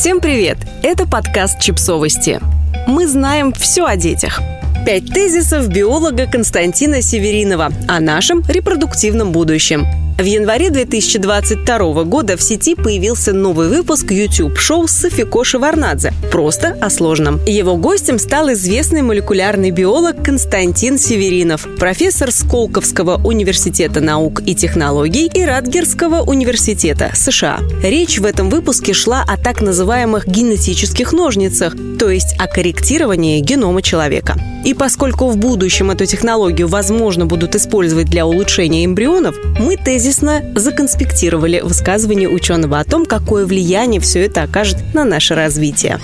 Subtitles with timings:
[0.00, 0.56] Всем привет!
[0.82, 2.40] Это подкаст «Чипсовости».
[2.86, 4.40] Мы знаем все о детях.
[4.86, 9.86] Пять тезисов биолога Константина Северинова о нашем репродуктивном будущем–
[10.20, 17.40] в январе 2022 года в сети появился новый выпуск YouTube-шоу Софико Шеварнадзе «Просто о сложном».
[17.46, 25.42] Его гостем стал известный молекулярный биолог Константин Северинов, профессор Сколковского университета наук и технологий и
[25.42, 27.60] Радгерского университета США.
[27.82, 33.80] Речь в этом выпуске шла о так называемых генетических ножницах, то есть о корректировании генома
[33.80, 34.36] человека.
[34.64, 40.42] И поскольку в будущем эту технологию, возможно, будут использовать для улучшения эмбрионов, мы тезис тезисно
[40.56, 46.00] законспектировали высказывание ученого о том, какое влияние все это окажет на наше развитие.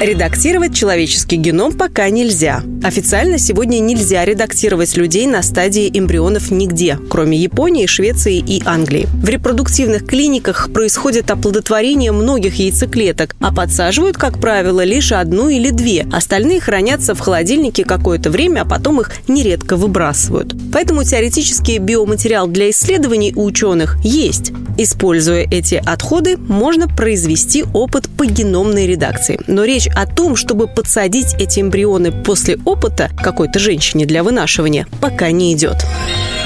[0.00, 2.62] Редактировать человеческий геном пока нельзя.
[2.86, 9.08] Официально сегодня нельзя редактировать людей на стадии эмбрионов нигде, кроме Японии, Швеции и Англии.
[9.24, 16.06] В репродуктивных клиниках происходит оплодотворение многих яйцеклеток, а подсаживают, как правило, лишь одну или две.
[16.12, 20.54] Остальные хранятся в холодильнике какое-то время, а потом их нередко выбрасывают.
[20.72, 24.52] Поэтому теоретический биоматериал для исследований у ученых есть.
[24.78, 29.40] Используя эти отходы, можно произвести опыт по геномной редакции.
[29.48, 32.75] Но речь о том, чтобы подсадить эти эмбрионы после опыта
[33.16, 35.84] какой-то женщине для вынашивания, пока не идет.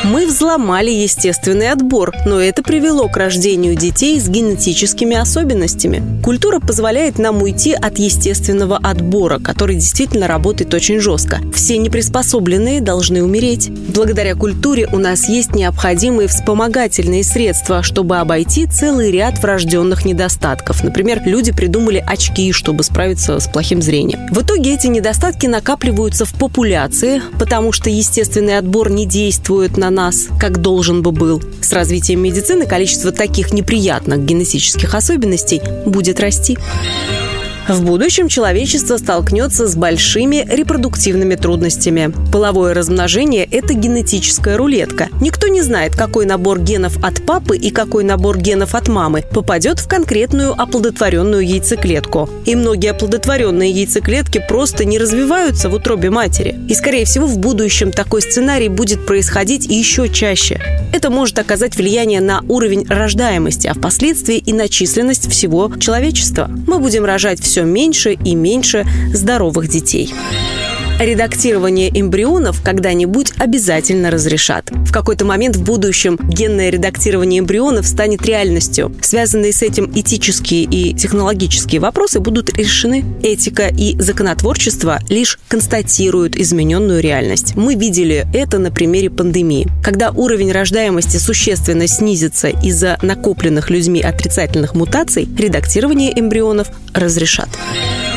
[0.02, 6.02] Мы взломали естественный отбор, но это привело к рождению детей с генетическими особенностями.
[6.24, 11.40] Культура позволяет нам уйти от естественного отбора, который действительно работает очень жестко.
[11.54, 13.70] Все неприспособленные должны умереть.
[13.94, 20.82] Благодаря культуре у нас есть необходимые вспомогательные средства, чтобы обойти целый ряд врожденных недостатков.
[20.82, 24.28] Например, люди придумали очки, чтобы справиться с плохим зрением.
[24.30, 30.28] В итоге эти недостатки накапливаются в популяции, потому что естественный отбор не действует на нас,
[30.38, 31.42] как должен бы был.
[31.60, 36.58] С развитием медицины количество таких неприятных генетических особенностей будет расти.
[37.68, 42.12] В будущем человечество столкнется с большими репродуктивными трудностями.
[42.32, 45.08] Половое размножение– это генетическая рулетка.
[45.20, 49.78] Никто не знает, какой набор генов от папы и какой набор генов от мамы попадет
[49.78, 52.28] в конкретную оплодотворенную яйцеклетку.
[52.44, 56.58] И многие оплодотворенные яйцеклетки просто не развиваются в утробе матери.
[56.68, 60.60] И, скорее всего, в будущем такой сценарий будет происходить еще чаще.
[60.92, 66.50] Это может оказать влияние на уровень рождаемости, а впоследствии и на численность всего человечества.
[66.66, 70.14] Мы будем рожать все все меньше и меньше здоровых детей
[71.04, 74.70] редактирование эмбрионов когда-нибудь обязательно разрешат.
[74.70, 78.94] В какой-то момент в будущем генное редактирование эмбрионов станет реальностью.
[79.00, 83.04] Связанные с этим этические и технологические вопросы будут решены.
[83.22, 87.56] Этика и законотворчество лишь констатируют измененную реальность.
[87.56, 89.68] Мы видели это на примере пандемии.
[89.82, 97.48] Когда уровень рождаемости существенно снизится из-за накопленных людьми отрицательных мутаций, редактирование эмбрионов разрешат.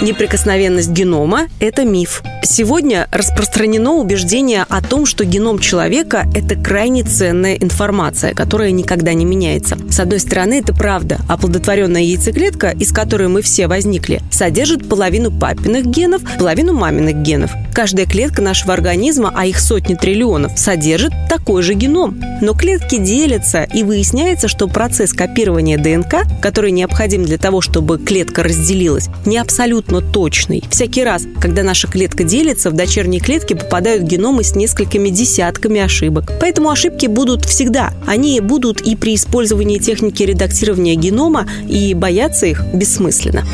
[0.04, 2.24] Неприкосновенность генома– это миф.
[2.44, 9.24] Сегодня распространено убеждение о том, что геном человека– это крайне ценная информация, которая никогда не
[9.24, 9.78] меняется.
[9.90, 11.20] С одной стороны, это правда.
[11.30, 17.52] Оплодотворенная яйцеклетка, из которой мы все возникли, содержит половину папиных генов, половину маминых генов.
[17.74, 22.22] Каждая клетка нашего организма, а их сотни триллионов, содержит такой же геном.
[22.42, 28.44] Но клетки делятся, и выясняется, что процесс копирования ДНК, который необходим для того, чтобы клетка
[28.44, 30.64] разделилась, не абсолютно точный.
[30.70, 36.32] Всякий раз, когда наша клетка делится, в дочерние клетки попадают геномы с несколькими десятками ошибок.
[36.40, 37.94] Поэтому ошибки будут всегда.
[38.06, 43.46] Они будут и при использовании техники редактирования генома, и бояться их бессмысленно.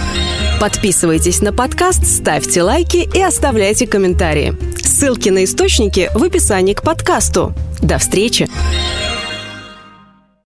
[0.60, 4.56] Подписывайтесь на подкаст, ставьте лайки и оставляйте комментарии.
[4.84, 7.54] Ссылки на источники в описании к подкасту.
[7.82, 8.50] До встречи!